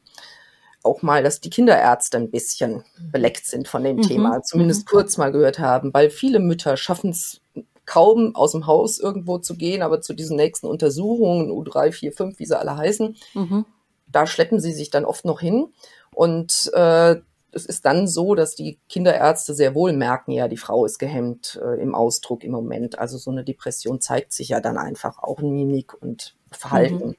[0.85, 4.01] Auch mal, dass die Kinderärzte ein bisschen beleckt sind von dem mhm.
[4.03, 4.89] Thema, zumindest mhm.
[4.89, 7.41] kurz mal gehört haben, weil viele Mütter schaffen es
[7.85, 12.39] kaum aus dem Haus irgendwo zu gehen, aber zu diesen nächsten Untersuchungen, U3, 4, 5,
[12.39, 13.65] wie sie alle heißen, mhm.
[14.07, 15.67] da schleppen sie sich dann oft noch hin.
[16.13, 17.15] Und äh,
[17.51, 21.59] es ist dann so, dass die Kinderärzte sehr wohl merken, ja, die Frau ist gehemmt
[21.63, 22.99] äh, im Ausdruck im Moment.
[22.99, 27.15] Also so eine Depression zeigt sich ja dann einfach auch in Mimik und Verhalten.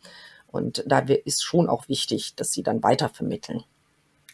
[0.57, 0.67] Mhm.
[0.67, 3.65] Und da ist schon auch wichtig, dass sie dann weitervermitteln.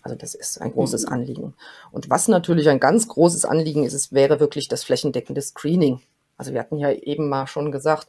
[0.02, 1.12] Also das ist ein großes mhm.
[1.12, 1.54] Anliegen.
[1.92, 6.00] Und was natürlich ein ganz großes Anliegen ist, es wäre wirklich das flächendeckende Screening.
[6.36, 8.08] Also wir hatten ja eben mal schon gesagt,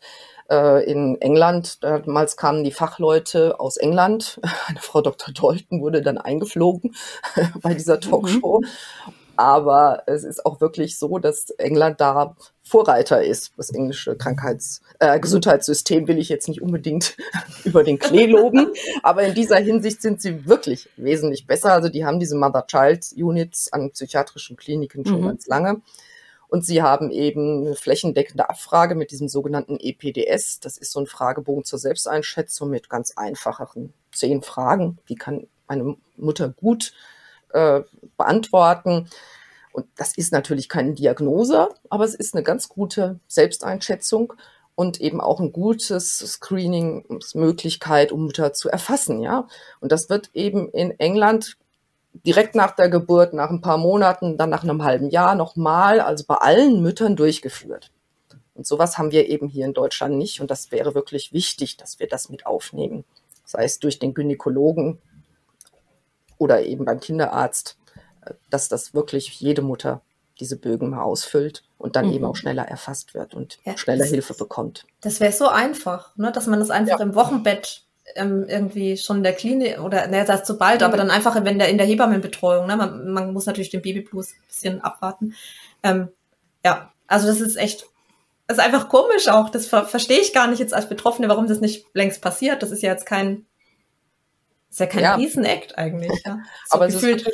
[0.49, 4.39] äh, in England, damals kamen die Fachleute aus England.
[4.67, 5.34] Eine Frau Dr.
[5.34, 6.95] Dalton wurde dann eingeflogen
[7.62, 8.62] bei dieser Talkshow.
[8.62, 9.13] Mhm.
[9.36, 13.52] Aber es ist auch wirklich so, dass England da Vorreiter ist.
[13.58, 17.17] Das englische Krankheits-, äh, Gesundheitssystem will ich jetzt nicht unbedingt
[17.63, 18.72] über den Klee loben.
[19.02, 21.74] aber in dieser Hinsicht sind sie wirklich wesentlich besser.
[21.74, 25.28] Also die haben diese Mother-Child-Units an psychiatrischen Kliniken schon mhm.
[25.28, 25.82] ganz lange.
[26.48, 30.60] Und sie haben eben eine flächendeckende Abfrage mit diesem sogenannten EPDS.
[30.60, 35.00] Das ist so ein Fragebogen zur Selbsteinschätzung mit ganz einfachen zehn Fragen.
[35.08, 36.93] Wie kann eine Mutter gut
[37.54, 37.82] äh,
[38.18, 39.10] beantworten?
[39.72, 44.34] Und das ist natürlich keine Diagnose, aber es ist eine ganz gute Selbsteinschätzung
[44.76, 49.48] und eben auch ein gutes Screening-Möglichkeit, um Mütter zu erfassen, ja.
[49.80, 51.58] Und das wird eben in England
[52.26, 56.24] direkt nach der Geburt, nach ein paar Monaten, dann nach einem halben Jahr nochmal, also
[56.28, 57.92] bei allen Müttern durchgeführt.
[58.56, 60.39] Und sowas haben wir eben hier in Deutschland nicht.
[60.39, 63.04] Und das wäre wirklich wichtig, dass wir das mit aufnehmen.
[63.46, 65.00] Sei es durch den Gynäkologen
[66.44, 67.78] oder eben beim Kinderarzt,
[68.50, 70.02] dass das wirklich jede Mutter
[70.40, 72.14] diese Bögen mal ausfüllt und dann mhm.
[72.14, 74.86] eben auch schneller erfasst wird und ja, schneller Hilfe bekommt.
[75.02, 76.32] Das wäre so einfach, ne?
[76.32, 77.06] dass man das einfach ja.
[77.06, 77.84] im Wochenbett
[78.16, 80.88] ähm, irgendwie schon in der Klinik oder ne, das ist zu bald, mhm.
[80.88, 84.32] aber dann einfach wenn der in der Hebammenbetreuung, ne, man, man muss natürlich den Babyblues
[84.32, 85.36] ein bisschen abwarten.
[85.84, 86.10] Ähm,
[86.66, 87.86] ja, also das ist echt,
[88.48, 89.50] das ist einfach komisch auch.
[89.50, 92.64] Das ver verstehe ich gar nicht jetzt als Betroffene, warum das nicht längst passiert.
[92.64, 93.46] Das ist ja jetzt kein,
[94.74, 95.16] ist ja kein ja.
[95.16, 96.12] Riesenakt eigentlich.
[96.26, 96.40] Ja.
[96.68, 97.30] So aber gefühlt,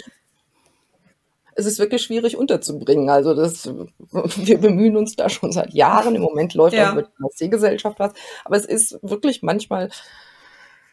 [1.56, 3.10] es ist wirklich schwierig unterzubringen.
[3.10, 3.66] Also das,
[4.12, 6.16] wir bemühen uns da schon seit Jahren.
[6.16, 6.90] Im Moment läuft ja.
[6.92, 8.12] auch mit der Seegesellschaft was.
[8.44, 9.90] Aber es ist wirklich manchmal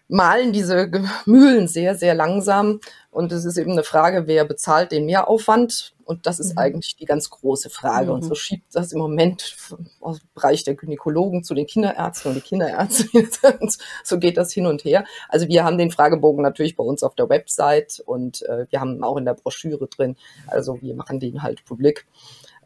[0.09, 0.90] malen diese
[1.25, 2.81] Mühlen sehr, sehr langsam.
[3.11, 5.95] Und es ist eben eine Frage, wer bezahlt den Mehraufwand?
[6.05, 6.59] Und das ist mhm.
[6.59, 8.07] eigentlich die ganz große Frage.
[8.07, 8.12] Mhm.
[8.12, 8.35] Und so mhm.
[8.35, 9.57] schiebt das im Moment
[10.01, 13.09] aus dem Bereich der Gynäkologen zu den Kinderärzten und die Kinderärzte.
[14.05, 15.05] so geht das hin und her.
[15.29, 19.03] Also wir haben den Fragebogen natürlich bei uns auf der Website und äh, wir haben
[19.03, 20.16] auch in der Broschüre drin.
[20.47, 22.07] Also wir machen den halt publik.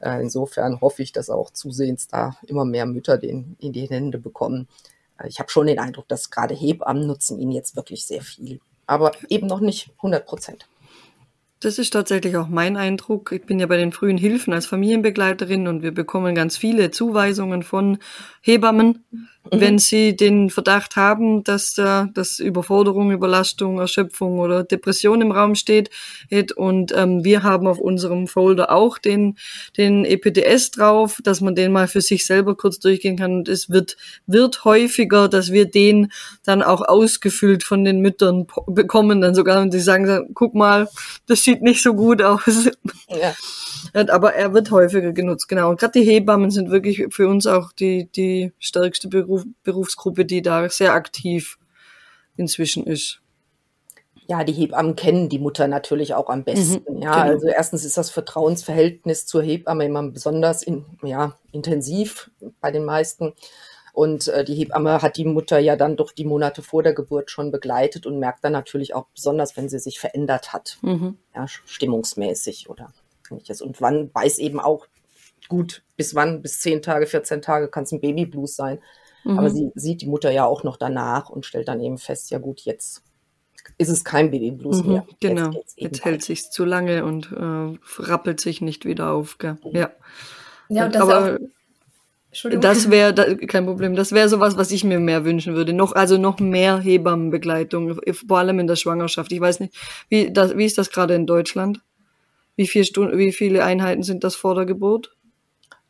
[0.01, 4.19] Äh, insofern hoffe ich, dass auch zusehends da immer mehr Mütter den in die Hände
[4.19, 4.69] bekommen
[5.27, 8.61] ich habe schon den Eindruck, dass gerade Hebammen nutzen ihn jetzt wirklich sehr viel.
[8.87, 10.67] Aber eben noch nicht 100 Prozent.
[11.61, 13.33] Das ist tatsächlich auch mein Eindruck.
[13.33, 17.63] Ich bin ja bei den frühen Hilfen als Familienbegleiterin und wir bekommen ganz viele Zuweisungen
[17.63, 17.99] von
[18.41, 19.05] Hebammen,
[19.45, 19.61] mhm.
[19.61, 25.55] wenn sie den Verdacht haben, dass da dass Überforderung, Überlastung, Erschöpfung oder Depression im Raum
[25.55, 25.91] steht.
[26.57, 29.37] Und ähm, wir haben auf unserem Folder auch den,
[29.77, 33.33] den EPDS drauf, dass man den mal für sich selber kurz durchgehen kann.
[33.33, 36.13] Und es wird, wird häufiger, dass wir den
[36.45, 40.89] dann auch ausgefüllt von den Müttern bekommen, dann sogar, und sie sagen, guck mal,
[41.27, 42.69] das sieht nicht so gut aus.
[43.09, 43.35] Ja.
[43.93, 45.71] Aber er wird häufiger genutzt, genau.
[45.71, 50.43] Und gerade die Hebammen sind wirklich für uns auch die, die stärkste Beruf, Berufsgruppe, die
[50.43, 51.59] da sehr aktiv
[52.37, 53.21] inzwischen ist.
[54.27, 56.85] Ja, die Hebammen kennen die Mutter natürlich auch am besten.
[56.89, 57.35] Mhm, ja, genau.
[57.35, 63.35] also erstens ist das Vertrauensverhältnis zur Hebamme immer besonders in, ja, intensiv bei den meisten.
[63.93, 67.31] Und äh, die Hebamme hat die Mutter ja dann doch die Monate vor der Geburt
[67.31, 71.19] schon begleitet und merkt dann natürlich auch besonders, wenn sie sich verändert hat, mhm.
[71.35, 72.93] ja, stimmungsmäßig oder
[73.31, 73.63] ähnliches.
[73.63, 74.87] Und wann weiß eben auch
[75.49, 78.79] gut, bis wann, bis zehn Tage, 14 Tage kann es ein Babyblues sein.
[79.25, 79.39] Mhm.
[79.39, 82.39] Aber sie sieht die Mutter ja auch noch danach und stellt dann eben fest, ja
[82.39, 83.03] gut, jetzt
[83.79, 85.07] ist es kein Babyblues mhm, mehr.
[85.21, 89.39] Genau, jetzt, jetzt hält sich zu lange und äh, rappelt sich nicht wieder auf.
[89.39, 89.59] Gell?
[89.73, 89.91] Ja.
[90.69, 91.39] Ja, und das aber, auch
[92.61, 93.97] das wäre da, kein Problem.
[93.97, 95.73] Das wäre sowas, was ich mir mehr wünschen würde.
[95.73, 99.33] Noch, also noch mehr Hebammenbegleitung, vor allem in der Schwangerschaft.
[99.33, 99.75] Ich weiß nicht,
[100.09, 101.81] wie, das, wie ist das gerade in Deutschland?
[102.61, 105.17] Wie, viel Stunden, wie viele Einheiten sind das vor der Geburt?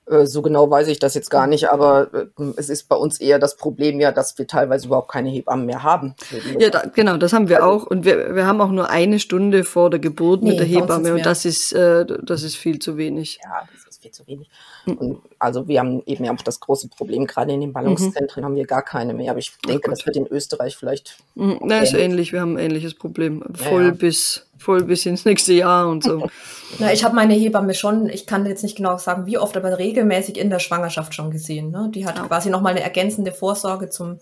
[0.07, 3.19] Äh, so genau weiß ich das jetzt gar nicht, aber äh, es ist bei uns
[3.21, 6.15] eher das Problem ja, dass wir teilweise überhaupt keine Hebammen mehr haben.
[6.61, 7.87] Ja, da, genau, das haben wir also, auch.
[7.89, 11.13] Und wir, wir haben auch nur eine Stunde vor der Geburt nee, mit der Hebamme
[11.13, 13.41] und das ist, äh, das ist viel zu wenig.
[13.43, 14.49] Ja, das ist viel zu wenig.
[14.87, 14.95] Mhm.
[14.95, 18.47] Und also wir haben eben auch das große Problem, gerade in den Ballungszentren mhm.
[18.47, 19.31] haben wir gar keine mehr.
[19.31, 21.19] Aber ich denke, das wird in Österreich vielleicht.
[21.35, 22.33] Mhm, na, ist ähnlich.
[22.33, 23.43] Wir haben ein ähnliches Problem.
[23.55, 23.95] Voll ja, ja.
[23.95, 26.29] bis voll bis ins nächste Jahr und so.
[26.79, 29.79] Na, ich habe meine Hebamme schon, ich kann jetzt nicht genau sagen, wie oft, aber
[29.79, 31.71] regelmäßig in der Schwangerschaft schon gesehen.
[31.71, 31.91] Ne?
[31.95, 32.27] Die hat ja.
[32.27, 34.19] quasi nochmal eine ergänzende Vorsorge zum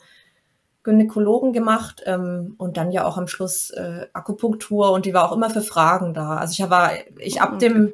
[0.84, 5.36] Gynäkologen gemacht ähm, und dann ja auch am Schluss äh, Akupunktur und die war auch
[5.36, 6.36] immer für Fragen da.
[6.36, 7.92] Also ich war, ich ab dem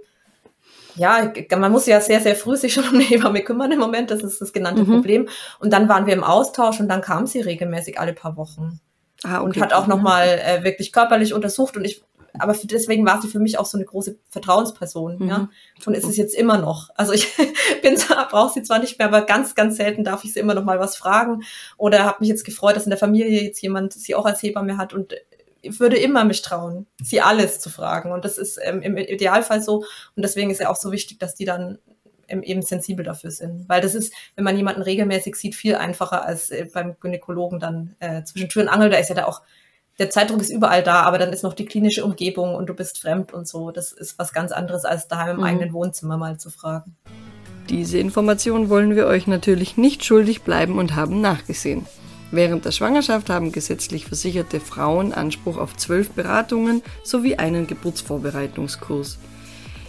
[0.95, 4.11] ja, man muss ja sehr, sehr früh sich schon um eine Hebamme kümmern im Moment,
[4.11, 4.87] das ist das genannte mhm.
[4.87, 5.29] Problem.
[5.59, 8.81] Und dann waren wir im Austausch und dann kam sie regelmäßig alle paar Wochen.
[9.23, 9.45] Ah, okay.
[9.45, 12.03] Und hat auch nochmal äh, wirklich körperlich untersucht und ich
[12.37, 15.19] aber für, deswegen war sie für mich auch so eine große Vertrauensperson.
[15.19, 15.29] Mhm.
[15.29, 15.49] Ja,
[15.87, 16.91] und ist es jetzt immer noch.
[16.97, 17.29] Also ich
[17.83, 20.55] bin zwar brauche sie zwar nicht mehr, aber ganz, ganz selten darf ich sie immer
[20.55, 21.45] noch mal was fragen.
[21.77, 24.77] Oder habe mich jetzt gefreut, dass in der Familie jetzt jemand sie auch als Hebamme
[24.79, 25.15] hat und
[25.79, 28.13] würde immer mich trauen, sie alles zu fragen.
[28.13, 29.85] Und das ist ähm, im Idealfall so.
[30.17, 31.79] Und deswegen ist ja auch so wichtig, dass die dann
[32.29, 33.69] eben sensibel dafür sind.
[33.69, 37.97] Weil das ist, wenn man jemanden regelmäßig sieht, viel einfacher als äh, beim Gynäkologen dann
[38.01, 38.91] äh, zwischen Tür und Angel.
[38.91, 39.43] Da ist ja da auch
[39.99, 42.99] der Zeitdruck ist überall da, aber dann ist noch die klinische Umgebung und du bist
[43.01, 43.71] fremd und so.
[43.71, 45.45] Das ist was ganz anderes, als daheim im mhm.
[45.45, 46.97] eigenen Wohnzimmer mal zu fragen.
[47.71, 51.87] Diese Information wollen wir euch natürlich nicht schuldig bleiben und haben nachgesehen.
[52.35, 59.19] Während der Schwangerschaft haben gesetzlich versicherte Frauen Anspruch auf zwölf Beratungen sowie einen Geburtsvorbereitungskurs.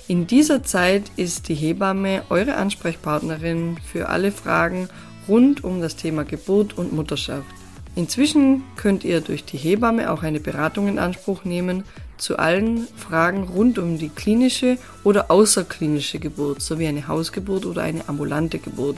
[0.08, 4.90] In dieser Zeit ist die Hebamme eure Ansprechpartnerin für alle Fragen
[5.28, 7.48] rund um das Thema Geburt und Mutterschaft.
[7.96, 11.84] Inzwischen könnt ihr durch die Hebamme auch eine Beratung in Anspruch nehmen
[12.18, 18.08] zu allen Fragen rund um die klinische oder außerklinische Geburt sowie eine Hausgeburt oder eine
[18.08, 18.98] ambulante Geburt.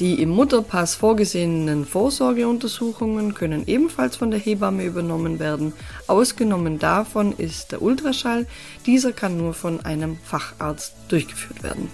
[0.00, 5.72] Die im Mutterpass vorgesehenen Vorsorgeuntersuchungen können ebenfalls von der Hebamme übernommen werden.
[6.06, 8.46] Ausgenommen davon ist der Ultraschall.
[8.86, 11.88] Dieser kann nur von einem Facharzt durchgeführt werden.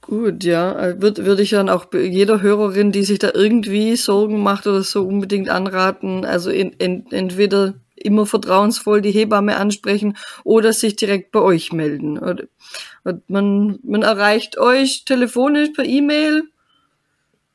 [0.00, 1.00] Gut, ja.
[1.00, 5.06] Würde würd ich dann auch jeder Hörerin, die sich da irgendwie Sorgen macht oder so,
[5.06, 6.24] unbedingt anraten.
[6.24, 12.18] Also in, in, entweder immer vertrauensvoll die Hebamme ansprechen oder sich direkt bei euch melden.
[13.26, 16.44] Man, man erreicht euch telefonisch per E-Mail.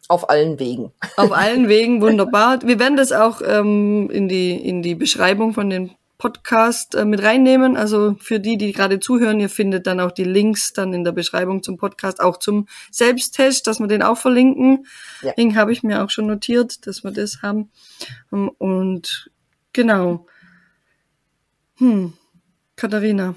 [0.08, 0.92] Auf allen Wegen.
[1.18, 2.60] Auf allen Wegen, wunderbar.
[2.64, 5.92] Wir werden das auch ähm, in, die, in die Beschreibung von den
[6.24, 7.76] Podcast äh, mit reinnehmen.
[7.76, 11.12] Also für die, die gerade zuhören, ihr findet dann auch die Links dann in der
[11.12, 14.86] Beschreibung zum Podcast, auch zum Selbsttest, dass wir den auch verlinken.
[15.22, 15.34] Ja.
[15.34, 17.72] Den habe ich mir auch schon notiert, dass wir das haben.
[18.32, 19.30] Ähm, und
[19.74, 20.26] genau.
[21.78, 22.14] Hm,
[22.76, 23.36] Katharina,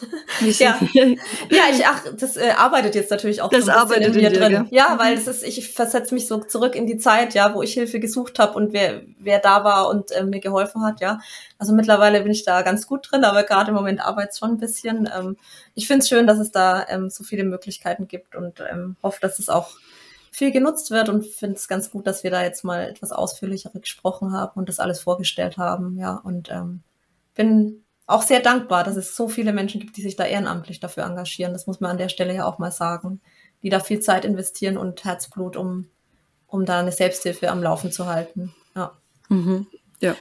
[0.40, 0.78] ja.
[0.92, 4.32] ja, ich ach, das äh, arbeitet jetzt natürlich auch das so arbeitet in mir in
[4.32, 4.68] dir, drin.
[4.70, 4.98] Ja, mhm.
[4.98, 8.00] weil das ist, ich versetze mich so zurück in die Zeit, ja, wo ich Hilfe
[8.00, 11.20] gesucht habe und wer wer da war und äh, mir geholfen hat, ja.
[11.58, 14.58] Also mittlerweile bin ich da ganz gut drin, aber gerade im Moment arbeitet schon ein
[14.58, 15.08] bisschen.
[15.16, 15.36] Ähm,
[15.74, 19.18] ich finde es schön, dass es da ähm, so viele Möglichkeiten gibt und ähm, hoffe,
[19.20, 19.70] dass es auch
[20.34, 23.70] viel genutzt wird und finde es ganz gut, dass wir da jetzt mal etwas ausführlicher
[23.70, 26.20] gesprochen haben und das alles vorgestellt haben, ja.
[26.24, 26.82] Und ähm,
[27.34, 31.04] bin auch sehr dankbar, dass es so viele Menschen gibt, die sich da ehrenamtlich dafür
[31.04, 31.52] engagieren.
[31.52, 33.20] Das muss man an der Stelle ja auch mal sagen,
[33.62, 35.88] die da viel Zeit investieren und Herzblut, um,
[36.46, 38.54] um da eine Selbsthilfe am Laufen zu halten.
[38.76, 38.92] Ja.
[39.28, 39.66] Mhm.
[40.00, 40.16] Ja.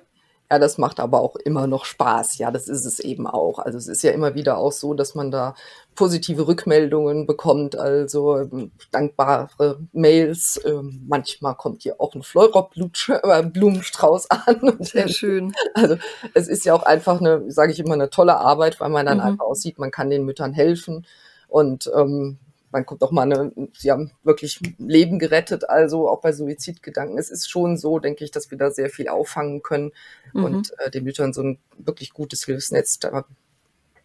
[0.52, 2.38] Ja, das macht aber auch immer noch Spaß.
[2.38, 3.60] Ja, das ist es eben auch.
[3.60, 5.56] Also es ist ja immer wieder auch so, dass man da
[5.96, 10.62] positive Rückmeldungen bekommt, also ähm, dankbare Mails.
[10.66, 14.78] Ähm, manchmal kommt hier auch ein Fleurop-Blumenstrauß an.
[14.80, 15.54] Sehr schön.
[15.74, 15.98] Also
[16.34, 19.18] es ist ja auch einfach eine, sage ich immer, eine tolle Arbeit, weil man dann
[19.18, 19.24] mhm.
[19.24, 21.06] einfach aussieht, man kann den Müttern helfen.
[21.48, 22.38] Und ähm,
[22.74, 27.18] man kommt auch mal eine, sie haben wirklich Leben gerettet, also auch bei Suizidgedanken.
[27.20, 29.92] Es ist schon so, denke ich, dass wir da sehr viel auffangen können
[30.34, 30.44] mhm.
[30.44, 33.26] und äh, den Müttern so ein wirklich gutes Hilfsnetz da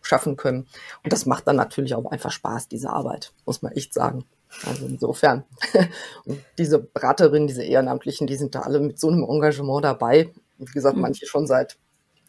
[0.02, 0.66] schaffen können.
[1.02, 4.26] Und das macht dann natürlich auch einfach Spaß, diese Arbeit, muss man echt sagen.
[4.64, 5.44] Also insofern.
[6.24, 10.30] Und diese Beraterinnen, diese Ehrenamtlichen, die sind da alle mit so einem Engagement dabei.
[10.58, 11.02] Wie gesagt, mhm.
[11.02, 11.78] manche schon seit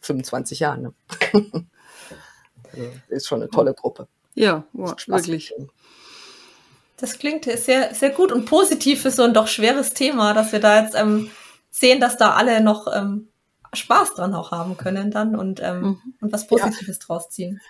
[0.00, 0.82] 25 Jahren.
[0.82, 0.94] Ne?
[2.72, 4.08] also ist schon eine tolle Gruppe.
[4.34, 5.52] Ja, wow, wirklich.
[7.00, 10.60] Das klingt sehr, sehr gut und positiv für so ein doch schweres Thema, dass wir
[10.60, 11.30] da jetzt ähm,
[11.70, 13.28] sehen, dass da alle noch ähm,
[13.72, 16.14] Spaß dran auch haben können dann und, ähm, mhm.
[16.20, 17.06] und was Positives ja.
[17.06, 17.60] draus ziehen.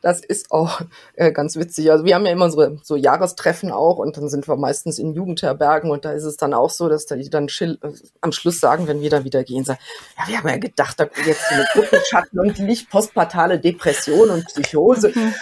[0.00, 0.80] Das ist auch
[1.14, 1.90] äh, ganz witzig.
[1.90, 5.12] Also wir haben ja immer so, so Jahrestreffen auch und dann sind wir meistens in
[5.12, 7.88] Jugendherbergen und da ist es dann auch so, dass die dann chill, äh,
[8.20, 9.80] am Schluss sagen, wenn wir dann wieder gehen, sagen,
[10.16, 14.46] ja, wir haben ja gedacht, da kommt jetzt eine Gruppenschatten und Licht, postpartale Depression und
[14.46, 15.12] Psychose.
[15.14, 15.34] Mhm.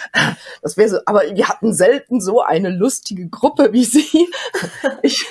[0.61, 4.27] Das wäre so, aber wir hatten selten so eine lustige Gruppe wie Sie.
[5.03, 5.25] Ich,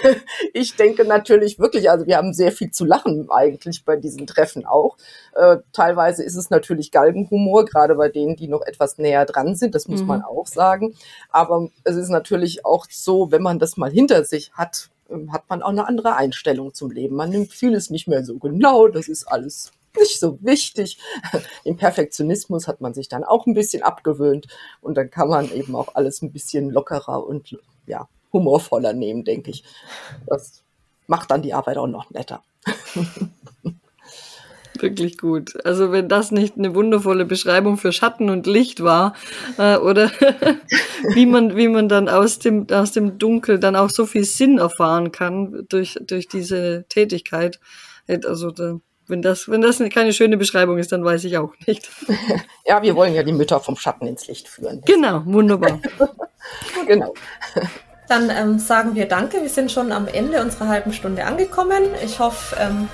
[0.52, 4.64] ich denke natürlich wirklich, also wir haben sehr viel zu lachen eigentlich bei diesen Treffen
[4.64, 4.96] auch.
[5.34, 9.74] Äh, teilweise ist es natürlich Galgenhumor, gerade bei denen, die noch etwas näher dran sind,
[9.74, 10.08] das muss mhm.
[10.08, 10.94] man auch sagen.
[11.30, 15.44] Aber es ist natürlich auch so, wenn man das mal hinter sich hat, ähm, hat
[15.48, 17.16] man auch eine andere Einstellung zum Leben.
[17.16, 20.98] Man nimmt vieles nicht mehr so genau, das ist alles nicht so wichtig.
[21.64, 24.46] Den Perfektionismus hat man sich dann auch ein bisschen abgewöhnt
[24.80, 29.50] und dann kann man eben auch alles ein bisschen lockerer und ja, humorvoller nehmen, denke
[29.50, 29.64] ich.
[30.26, 30.62] Das
[31.06, 32.42] macht dann die Arbeit auch noch netter.
[34.82, 35.64] Wirklich gut.
[35.64, 39.14] Also wenn das nicht eine wundervolle Beschreibung für Schatten und Licht war,
[39.58, 40.10] äh, oder
[41.14, 44.58] wie man, wie man dann aus dem, aus dem Dunkel dann auch so viel Sinn
[44.58, 47.60] erfahren kann durch, durch diese Tätigkeit.
[48.08, 51.88] Also da, wenn das, wenn das keine schöne Beschreibung ist, dann weiß ich auch nicht.
[52.68, 54.82] Ja, wir wollen ja die Mütter vom Schatten ins Licht führen.
[54.84, 55.80] Genau, wunderbar.
[56.88, 57.14] genau.
[58.08, 59.40] Dann ähm, sagen wir Danke.
[59.40, 61.84] Wir sind schon am Ende unserer halben Stunde angekommen.
[62.04, 62.88] Ich hoffe, ähm,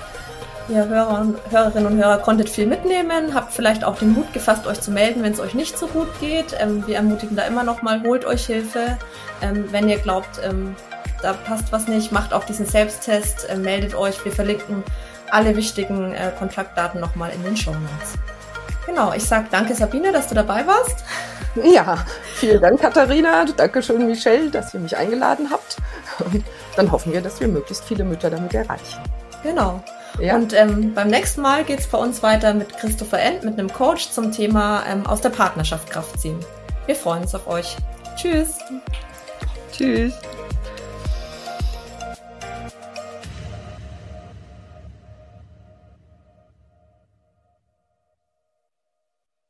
[0.69, 4.67] ihr Hörer und, Hörerinnen und Hörer konntet viel mitnehmen, habt vielleicht auch den Mut gefasst,
[4.67, 6.55] euch zu melden, wenn es euch nicht so gut geht.
[6.59, 8.97] Ähm, wir ermutigen da immer noch mal, holt euch Hilfe.
[9.41, 10.75] Ähm, wenn ihr glaubt, ähm,
[11.21, 14.23] da passt was nicht, macht auch diesen Selbsttest, äh, meldet euch.
[14.23, 14.83] Wir verlinken
[15.31, 18.13] alle wichtigen äh, Kontaktdaten noch mal in den Show Notes.
[18.85, 21.03] Genau, ich sage danke Sabine, dass du dabei warst.
[21.55, 22.03] Ja,
[22.35, 25.77] vielen Dank Katharina, Dankeschön Michelle, dass ihr mich eingeladen habt.
[26.19, 26.43] Und
[26.75, 28.99] dann hoffen wir, dass wir möglichst viele Mütter damit erreichen.
[29.43, 29.83] Genau.
[30.19, 30.35] Ja.
[30.35, 33.71] Und ähm, beim nächsten Mal geht es bei uns weiter mit Christopher End, mit einem
[33.71, 36.39] Coach zum Thema ähm, aus der Partnerschaft Kraft ziehen.
[36.85, 37.75] Wir freuen uns auf euch.
[38.15, 38.59] Tschüss.
[39.71, 40.13] Tschüss.